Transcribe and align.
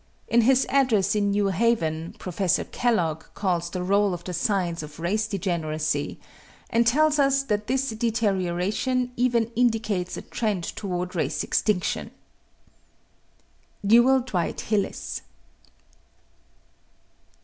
In 0.27 0.41
his 0.41 0.65
address 0.67 1.13
in 1.13 1.29
New 1.29 1.49
Haven 1.49 2.15
Professor 2.17 2.63
Kellogg 2.63 3.25
calls 3.35 3.69
the 3.69 3.83
roll 3.83 4.15
of 4.15 4.23
the 4.23 4.33
signs 4.33 4.81
of 4.81 4.99
race 4.99 5.27
degeneracy 5.27 6.19
and 6.71 6.87
tells 6.87 7.19
us 7.19 7.43
that 7.43 7.67
this 7.67 7.91
deterioration 7.91 9.11
even 9.15 9.51
indicates 9.55 10.17
a 10.17 10.23
trend 10.23 10.63
toward 10.63 11.13
race 11.15 11.43
extinction. 11.43 12.09
NEWELL 13.83 14.21
DWIGHT 14.21 14.61
HILLIS. 14.61 15.21